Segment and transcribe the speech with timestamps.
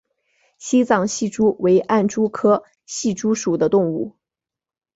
[0.57, 4.15] 西藏隙蛛为暗蛛科隙蛛属的动物。